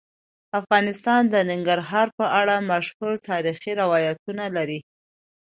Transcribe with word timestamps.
افغانستان 0.59 1.21
د 1.33 1.35
ننګرهار 1.49 2.07
په 2.17 2.25
اړه 2.39 2.55
مشهور 2.71 3.13
تاریخی 3.29 3.71
روایتونه 3.81 4.43
لري. 4.55 4.79